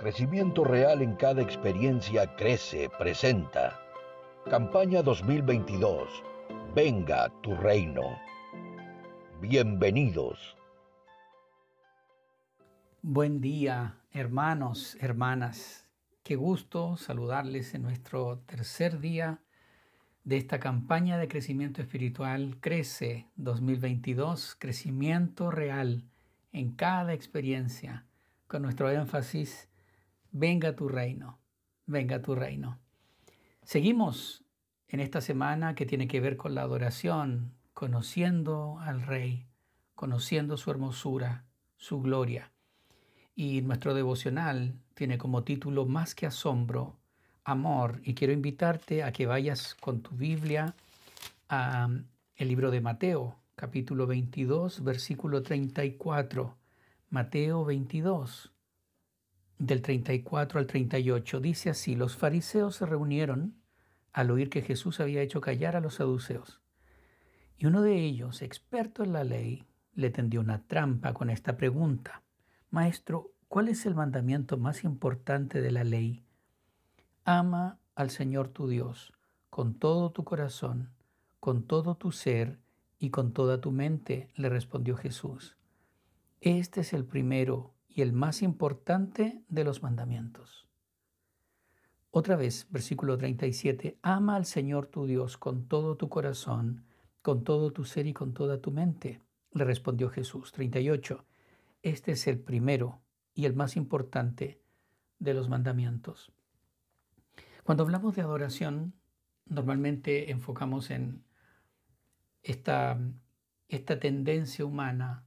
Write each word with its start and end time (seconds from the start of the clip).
Crecimiento 0.00 0.64
Real 0.64 1.02
en 1.02 1.14
cada 1.14 1.42
experiencia 1.42 2.34
crece, 2.34 2.88
presenta. 2.98 3.78
Campaña 4.48 5.02
2022. 5.02 6.08
Venga 6.74 7.28
tu 7.42 7.54
reino. 7.54 8.18
Bienvenidos. 9.42 10.56
Buen 13.02 13.42
día, 13.42 13.98
hermanos, 14.10 14.96
hermanas. 15.02 15.86
Qué 16.22 16.34
gusto 16.34 16.96
saludarles 16.96 17.74
en 17.74 17.82
nuestro 17.82 18.38
tercer 18.46 19.00
día 19.00 19.42
de 20.24 20.38
esta 20.38 20.58
campaña 20.60 21.18
de 21.18 21.28
crecimiento 21.28 21.82
espiritual 21.82 22.56
Crece 22.62 23.28
2022, 23.36 24.56
crecimiento 24.58 25.50
real 25.50 26.04
en 26.52 26.72
cada 26.72 27.12
experiencia, 27.12 28.06
con 28.46 28.62
nuestro 28.62 28.90
énfasis, 28.90 29.69
venga 30.32 30.76
tu 30.76 30.88
reino, 30.88 31.38
venga 31.86 32.22
tu 32.22 32.34
reino. 32.34 32.78
Seguimos 33.62 34.44
en 34.88 35.00
esta 35.00 35.20
semana 35.20 35.74
que 35.74 35.86
tiene 35.86 36.08
que 36.08 36.20
ver 36.20 36.36
con 36.36 36.54
la 36.54 36.62
adoración, 36.62 37.52
conociendo 37.74 38.78
al 38.80 39.02
Rey, 39.02 39.46
conociendo 39.94 40.56
su 40.56 40.70
hermosura, 40.70 41.44
su 41.76 42.00
gloria. 42.00 42.50
Y 43.34 43.62
nuestro 43.62 43.94
devocional 43.94 44.74
tiene 44.94 45.18
como 45.18 45.44
título 45.44 45.86
Más 45.86 46.14
que 46.14 46.26
asombro, 46.26 46.96
amor. 47.44 48.00
Y 48.04 48.14
quiero 48.14 48.32
invitarte 48.32 49.02
a 49.02 49.12
que 49.12 49.26
vayas 49.26 49.74
con 49.76 50.02
tu 50.02 50.14
Biblia 50.16 50.74
al 51.48 52.04
libro 52.38 52.70
de 52.70 52.80
Mateo, 52.80 53.36
capítulo 53.54 54.06
22, 54.06 54.82
versículo 54.82 55.42
34. 55.42 56.56
Mateo 57.10 57.64
22, 57.64 58.52
del 59.60 59.82
34 59.82 60.58
al 60.58 60.66
38. 60.66 61.40
Dice 61.40 61.70
así, 61.70 61.94
los 61.94 62.16
fariseos 62.16 62.74
se 62.76 62.86
reunieron 62.86 63.54
al 64.12 64.32
oír 64.32 64.50
que 64.50 64.62
Jesús 64.62 64.98
había 64.98 65.22
hecho 65.22 65.40
callar 65.40 65.76
a 65.76 65.80
los 65.80 65.94
saduceos. 65.94 66.60
Y 67.56 67.66
uno 67.66 67.82
de 67.82 67.96
ellos, 68.00 68.42
experto 68.42 69.04
en 69.04 69.12
la 69.12 69.22
ley, 69.22 69.66
le 69.94 70.10
tendió 70.10 70.40
una 70.40 70.66
trampa 70.66 71.12
con 71.12 71.30
esta 71.30 71.56
pregunta. 71.56 72.22
Maestro, 72.70 73.32
¿cuál 73.48 73.68
es 73.68 73.84
el 73.84 73.94
mandamiento 73.94 74.56
más 74.56 74.82
importante 74.82 75.60
de 75.60 75.70
la 75.70 75.84
ley? 75.84 76.24
Ama 77.24 77.78
al 77.94 78.10
Señor 78.10 78.48
tu 78.48 78.66
Dios 78.66 79.12
con 79.50 79.74
todo 79.74 80.10
tu 80.10 80.24
corazón, 80.24 80.90
con 81.38 81.64
todo 81.64 81.96
tu 81.96 82.12
ser 82.12 82.60
y 82.98 83.10
con 83.10 83.32
toda 83.32 83.60
tu 83.60 83.72
mente, 83.72 84.30
le 84.36 84.48
respondió 84.48 84.96
Jesús. 84.96 85.56
Este 86.40 86.80
es 86.80 86.92
el 86.92 87.04
primero 87.04 87.74
y 87.92 88.02
el 88.02 88.12
más 88.12 88.42
importante 88.42 89.42
de 89.48 89.64
los 89.64 89.82
mandamientos. 89.82 90.68
Otra 92.12 92.36
vez, 92.36 92.66
versículo 92.70 93.18
37, 93.18 93.98
ama 94.02 94.36
al 94.36 94.44
Señor 94.44 94.86
tu 94.86 95.06
Dios 95.06 95.36
con 95.36 95.66
todo 95.66 95.96
tu 95.96 96.08
corazón, 96.08 96.84
con 97.22 97.44
todo 97.44 97.72
tu 97.72 97.84
ser 97.84 98.06
y 98.06 98.12
con 98.12 98.32
toda 98.32 98.60
tu 98.60 98.70
mente, 98.70 99.22
le 99.52 99.64
respondió 99.64 100.10
Jesús. 100.10 100.52
38, 100.52 101.24
este 101.82 102.12
es 102.12 102.26
el 102.26 102.40
primero 102.40 103.02
y 103.34 103.44
el 103.44 103.54
más 103.54 103.76
importante 103.76 104.60
de 105.18 105.34
los 105.34 105.48
mandamientos. 105.48 106.32
Cuando 107.64 107.84
hablamos 107.84 108.16
de 108.16 108.22
adoración, 108.22 108.94
normalmente 109.46 110.30
enfocamos 110.30 110.90
en 110.90 111.24
esta, 112.42 112.98
esta 113.68 113.98
tendencia 113.98 114.64
humana 114.64 115.26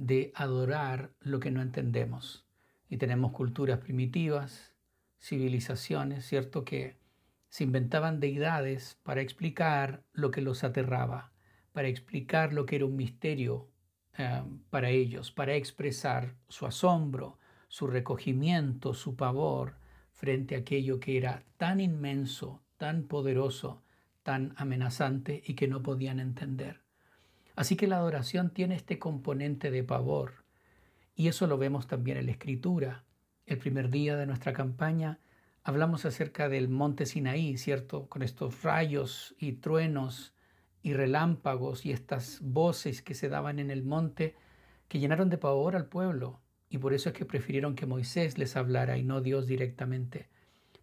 de 0.00 0.32
adorar 0.34 1.12
lo 1.20 1.40
que 1.40 1.50
no 1.50 1.60
entendemos. 1.60 2.46
Y 2.88 2.96
tenemos 2.96 3.32
culturas 3.32 3.80
primitivas, 3.80 4.74
civilizaciones, 5.20 6.24
¿cierto? 6.24 6.64
Que 6.64 6.96
se 7.50 7.64
inventaban 7.64 8.18
deidades 8.18 8.98
para 9.02 9.20
explicar 9.20 10.02
lo 10.14 10.30
que 10.30 10.40
los 10.40 10.64
aterraba, 10.64 11.32
para 11.72 11.88
explicar 11.88 12.54
lo 12.54 12.64
que 12.64 12.76
era 12.76 12.86
un 12.86 12.96
misterio 12.96 13.68
eh, 14.16 14.42
para 14.70 14.88
ellos, 14.88 15.32
para 15.32 15.54
expresar 15.54 16.34
su 16.48 16.64
asombro, 16.64 17.38
su 17.68 17.86
recogimiento, 17.86 18.94
su 18.94 19.16
pavor 19.16 19.74
frente 20.12 20.54
a 20.54 20.60
aquello 20.60 20.98
que 20.98 21.18
era 21.18 21.44
tan 21.58 21.78
inmenso, 21.78 22.62
tan 22.78 23.02
poderoso, 23.02 23.82
tan 24.22 24.54
amenazante 24.56 25.42
y 25.44 25.54
que 25.54 25.68
no 25.68 25.82
podían 25.82 26.20
entender. 26.20 26.80
Así 27.60 27.76
que 27.76 27.86
la 27.86 27.98
adoración 27.98 28.48
tiene 28.48 28.74
este 28.74 28.98
componente 28.98 29.70
de 29.70 29.84
pavor 29.84 30.46
y 31.14 31.28
eso 31.28 31.46
lo 31.46 31.58
vemos 31.58 31.86
también 31.86 32.16
en 32.16 32.24
la 32.24 32.32
escritura. 32.32 33.04
El 33.44 33.58
primer 33.58 33.90
día 33.90 34.16
de 34.16 34.24
nuestra 34.24 34.54
campaña 34.54 35.18
hablamos 35.62 36.06
acerca 36.06 36.48
del 36.48 36.70
monte 36.70 37.04
Sinaí, 37.04 37.58
¿cierto? 37.58 38.08
Con 38.08 38.22
estos 38.22 38.62
rayos 38.62 39.34
y 39.38 39.52
truenos 39.52 40.32
y 40.80 40.94
relámpagos 40.94 41.84
y 41.84 41.92
estas 41.92 42.38
voces 42.40 43.02
que 43.02 43.12
se 43.12 43.28
daban 43.28 43.58
en 43.58 43.70
el 43.70 43.82
monte 43.82 44.36
que 44.88 44.98
llenaron 44.98 45.28
de 45.28 45.36
pavor 45.36 45.76
al 45.76 45.84
pueblo 45.84 46.40
y 46.70 46.78
por 46.78 46.94
eso 46.94 47.10
es 47.10 47.14
que 47.14 47.26
prefirieron 47.26 47.74
que 47.74 47.84
Moisés 47.84 48.38
les 48.38 48.56
hablara 48.56 48.96
y 48.96 49.02
no 49.02 49.20
Dios 49.20 49.46
directamente. 49.46 50.30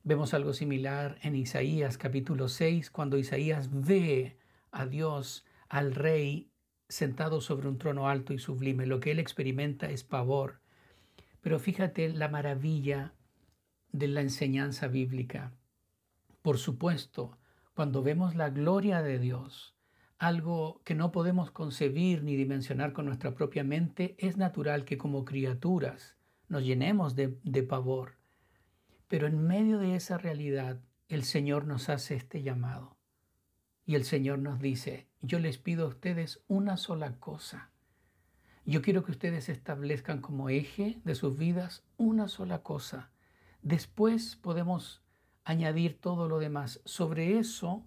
Vemos 0.03 0.35
algo 0.35 0.53
similar 0.53 1.17
en 1.23 1.35
Isaías 1.37 1.97
capítulo 1.97 2.47
6, 2.47 2.91
cuando 2.91 3.17
Isaías 3.17 3.69
ve 3.71 4.37
a 4.69 4.85
Dios, 4.85 5.43
al 5.69 5.95
rey, 5.95 6.51
sentado 6.89 7.41
sobre 7.41 7.67
un 7.67 7.77
trono 7.77 8.07
alto 8.07 8.33
y 8.33 8.39
sublime. 8.39 8.85
Lo 8.85 8.99
que 8.99 9.11
él 9.11 9.19
experimenta 9.19 9.89
es 9.89 10.03
pavor. 10.03 10.59
Pero 11.41 11.59
fíjate 11.59 12.09
la 12.09 12.29
maravilla 12.29 13.13
de 13.91 14.07
la 14.07 14.21
enseñanza 14.21 14.87
bíblica. 14.87 15.53
Por 16.41 16.57
supuesto, 16.57 17.37
cuando 17.73 18.03
vemos 18.03 18.35
la 18.35 18.49
gloria 18.49 19.01
de 19.01 19.19
Dios, 19.19 19.75
algo 20.17 20.81
que 20.83 20.95
no 20.95 21.11
podemos 21.11 21.51
concebir 21.51 22.23
ni 22.23 22.35
dimensionar 22.35 22.93
con 22.93 23.05
nuestra 23.05 23.35
propia 23.35 23.63
mente, 23.63 24.15
es 24.17 24.37
natural 24.37 24.83
que 24.83 24.97
como 24.97 25.25
criaturas 25.25 26.17
nos 26.49 26.63
llenemos 26.63 27.15
de, 27.15 27.29
pavor. 27.63 28.15
Pero 29.07 29.27
en 29.27 29.45
medio 29.45 29.77
de 29.77 29.95
esa 29.95 30.17
realidad, 30.17 30.81
el 31.07 31.23
Señor 31.23 31.65
nos 31.65 31.89
hace 31.89 32.15
este 32.15 32.41
llamado. 32.41 32.96
Y 33.87 33.95
el 33.95 34.03
Señor 34.03 34.37
nos 34.37 34.59
dice, 34.59 35.07
yo 35.21 35.39
les 35.39 35.57
pido 35.57 35.85
a 35.85 35.89
ustedes 35.89 36.43
una 36.47 36.77
sola 36.77 37.19
cosa. 37.19 37.71
Yo 38.65 38.83
quiero 38.83 39.03
que 39.03 39.11
ustedes 39.11 39.49
establezcan 39.49 40.21
como 40.21 40.49
eje 40.49 41.01
de 41.03 41.15
sus 41.15 41.35
vidas 41.35 41.83
una 41.97 42.27
sola 42.27 42.61
cosa. 42.61 43.09
Después 43.63 44.35
podemos 44.35 45.01
añadir 45.43 45.99
todo 45.99 46.27
lo 46.27 46.37
demás. 46.37 46.81
Sobre 46.85 47.39
eso 47.39 47.83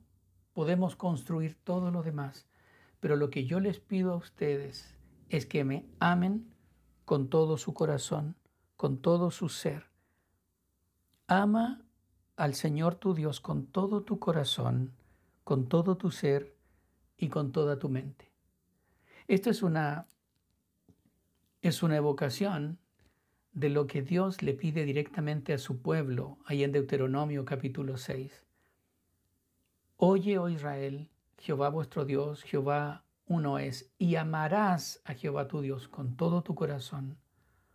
podemos 0.55 0.97
construir 0.97 1.57
todo 1.63 1.93
lo 1.93 2.03
demás. 2.03 2.49
Pero 2.99 3.15
lo 3.15 3.31
que 3.31 3.45
yo 3.45 3.61
les 3.61 3.79
pido 3.79 4.13
a 4.15 4.17
ustedes 4.17 4.97
es 5.29 5.47
que 5.47 5.63
me 5.63 5.87
amen 6.01 6.53
con 7.05 7.29
todo 7.29 7.57
su 7.57 7.75
corazón, 7.75 8.35
con 8.77 8.99
todo 8.99 9.31
su 9.31 9.49
ser, 9.49 9.91
Ama 11.33 11.85
al 12.35 12.55
Señor 12.55 12.97
tu 12.97 13.15
Dios 13.15 13.41
con 13.41 13.67
todo 13.67 14.03
tu 14.03 14.19
corazón, 14.19 14.97
con 15.51 15.67
todo 15.67 15.97
tu 15.97 16.13
ser 16.13 16.55
y 17.17 17.27
con 17.27 17.51
toda 17.51 17.77
tu 17.77 17.89
mente. 17.89 18.31
Esto 19.27 19.51
es 19.51 19.65
una, 19.65 20.07
es 21.61 21.83
una 21.83 21.97
evocación 21.97 22.79
de 23.51 23.69
lo 23.69 23.89
que 23.89 24.01
Dios 24.01 24.43
le 24.43 24.55
pide 24.55 24.85
directamente 24.85 25.53
a 25.53 25.59
su 25.59 25.83
pueblo, 25.83 26.39
ahí 26.45 26.63
en 26.63 26.71
Deuteronomio 26.71 27.45
capítulo 27.45 27.97
6. 27.97 28.45
Oye, 29.97 30.39
oh 30.39 30.49
Israel, 30.49 31.11
Jehová 31.39 31.69
vuestro 31.69 32.05
Dios, 32.05 32.45
Jehová 32.45 33.03
uno 33.27 33.59
es, 33.59 33.93
y 33.99 34.15
amarás 34.15 35.03
a 35.05 35.15
Jehová 35.15 35.49
tu 35.49 35.63
Dios 35.63 35.89
con 35.89 36.17
todo 36.17 36.45
tu 36.45 36.55
corazón, 36.55 37.19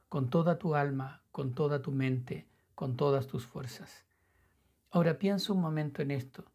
con 0.07 0.29
toda 0.29 0.59
tu 0.59 0.75
alma, 0.75 1.23
con 1.33 1.53
toda 1.53 1.81
tu 1.81 1.91
mente, 1.91 2.47
con 2.73 2.95
todas 2.95 3.27
tus 3.27 3.45
fuerzas. 3.45 4.05
Ahora 4.91 5.17
piensa 5.17 5.51
un 5.51 5.59
momento 5.59 6.01
en 6.01 6.11
esto. 6.11 6.45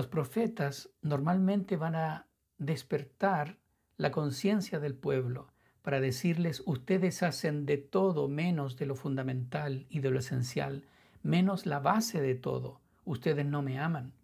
Los 0.00 0.06
profetas 0.06 0.88
normalmente 1.02 1.76
van 1.76 1.94
a 1.94 2.26
despertar 2.56 3.58
la 3.98 4.10
conciencia 4.10 4.80
del 4.80 4.94
pueblo 4.94 5.52
para 5.82 6.00
decirles, 6.00 6.62
ustedes 6.64 7.22
hacen 7.22 7.66
de 7.66 7.76
todo 7.76 8.26
menos 8.26 8.78
de 8.78 8.86
lo 8.86 8.94
fundamental 8.94 9.84
y 9.90 10.00
de 10.00 10.10
lo 10.10 10.20
esencial, 10.20 10.86
menos 11.22 11.66
la 11.66 11.80
base 11.80 12.22
de 12.22 12.34
todo. 12.34 12.80
Ustedes 13.04 13.44
no 13.44 13.60
me 13.60 13.78
aman. 13.78 14.14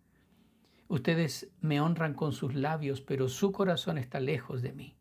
Ustedes 0.89 1.51
me 1.61 1.79
honran 1.83 2.15
con 2.15 2.33
sus 2.33 2.55
labios, 2.55 3.03
pero 3.03 3.29
su 3.29 3.53
corazón 3.53 3.99
está 3.99 4.19
lejos 4.19 4.63
de 4.63 4.73
mí. 4.73 4.97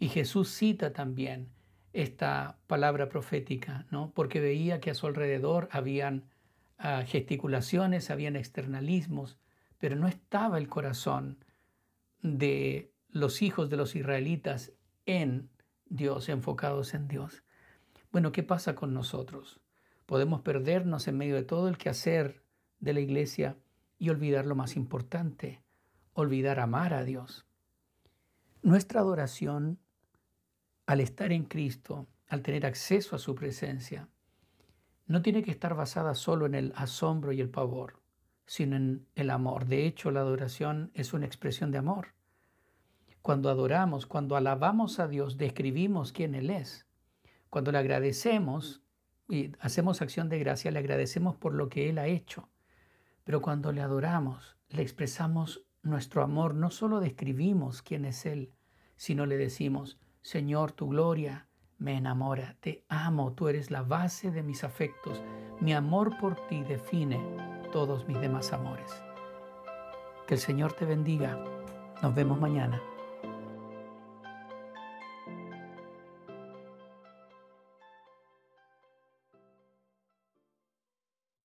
Y 0.00 0.08
Jesús 0.08 0.48
cita 0.48 0.92
también 0.92 1.46
esta 1.92 2.58
palabra 2.66 3.08
profética, 3.08 3.86
¿no? 3.92 4.10
porque 4.16 4.40
veía 4.40 4.80
que 4.80 4.90
a 4.90 4.94
su 4.94 5.06
alrededor 5.06 5.68
habían 5.70 6.24
uh, 6.80 7.06
gesticulaciones, 7.06 8.10
habían 8.10 8.34
externalismos, 8.34 9.38
pero 9.78 9.96
no 9.96 10.08
estaba 10.08 10.58
el 10.58 10.68
corazón 10.68 11.44
de 12.22 12.92
los 13.08 13.42
hijos 13.42 13.70
de 13.70 13.76
los 13.76 13.96
israelitas 13.96 14.72
en 15.06 15.50
Dios, 15.86 16.28
enfocados 16.28 16.94
en 16.94 17.08
Dios. 17.08 17.42
Bueno, 18.12 18.32
¿qué 18.32 18.42
pasa 18.42 18.74
con 18.74 18.92
nosotros? 18.92 19.60
Podemos 20.06 20.40
perdernos 20.40 21.08
en 21.08 21.16
medio 21.16 21.34
de 21.34 21.44
todo 21.44 21.68
el 21.68 21.78
quehacer 21.78 22.42
de 22.80 22.92
la 22.92 23.00
iglesia 23.00 23.56
y 23.98 24.10
olvidar 24.10 24.46
lo 24.46 24.54
más 24.54 24.76
importante, 24.76 25.62
olvidar 26.12 26.60
amar 26.60 26.94
a 26.94 27.04
Dios. 27.04 27.46
Nuestra 28.62 29.00
adoración, 29.00 29.78
al 30.86 31.00
estar 31.00 31.32
en 31.32 31.44
Cristo, 31.44 32.06
al 32.28 32.42
tener 32.42 32.66
acceso 32.66 33.16
a 33.16 33.18
su 33.18 33.34
presencia, 33.34 34.08
no 35.06 35.22
tiene 35.22 35.42
que 35.42 35.50
estar 35.50 35.74
basada 35.74 36.14
solo 36.14 36.46
en 36.46 36.54
el 36.54 36.72
asombro 36.76 37.32
y 37.32 37.40
el 37.40 37.48
pavor, 37.48 38.00
sino 38.48 38.76
en 38.76 39.06
el 39.14 39.28
amor. 39.28 39.66
De 39.66 39.86
hecho, 39.86 40.10
la 40.10 40.20
adoración 40.20 40.90
es 40.94 41.12
una 41.12 41.26
expresión 41.26 41.70
de 41.70 41.78
amor. 41.78 42.14
Cuando 43.20 43.50
adoramos, 43.50 44.06
cuando 44.06 44.36
alabamos 44.36 44.98
a 45.00 45.06
Dios, 45.06 45.36
describimos 45.36 46.12
quién 46.12 46.34
Él 46.34 46.48
es. 46.48 46.86
Cuando 47.50 47.72
le 47.72 47.78
agradecemos 47.78 48.80
y 49.28 49.52
hacemos 49.60 50.00
acción 50.00 50.30
de 50.30 50.38
gracia, 50.38 50.70
le 50.70 50.78
agradecemos 50.78 51.36
por 51.36 51.52
lo 51.52 51.68
que 51.68 51.90
Él 51.90 51.98
ha 51.98 52.06
hecho. 52.06 52.48
Pero 53.22 53.42
cuando 53.42 53.70
le 53.70 53.82
adoramos, 53.82 54.56
le 54.70 54.80
expresamos 54.80 55.66
nuestro 55.82 56.22
amor, 56.22 56.54
no 56.54 56.70
solo 56.70 57.00
describimos 57.00 57.82
quién 57.82 58.06
es 58.06 58.24
Él, 58.24 58.54
sino 58.96 59.26
le 59.26 59.36
decimos, 59.36 59.98
Señor, 60.22 60.72
tu 60.72 60.88
gloria 60.88 61.48
me 61.76 61.98
enamora, 61.98 62.56
te 62.60 62.86
amo, 62.88 63.34
tú 63.34 63.48
eres 63.48 63.70
la 63.70 63.82
base 63.82 64.30
de 64.30 64.42
mis 64.42 64.64
afectos, 64.64 65.22
mi 65.60 65.74
amor 65.74 66.16
por 66.18 66.46
ti 66.48 66.62
define 66.62 67.47
todos 67.70 68.06
mis 68.06 68.20
demás 68.20 68.52
amores. 68.52 68.90
Que 70.26 70.34
el 70.34 70.40
Señor 70.40 70.72
te 70.72 70.84
bendiga. 70.84 71.38
Nos 72.02 72.14
vemos 72.14 72.38
mañana. 72.40 72.80